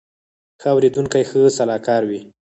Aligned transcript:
ښه 0.61 0.69
اورېدونکی 0.73 1.23
ښه 1.29 1.39
سلاکار 1.57 2.01
وي 2.09 2.19